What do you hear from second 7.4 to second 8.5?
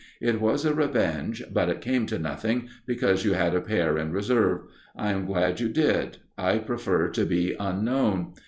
Unknown.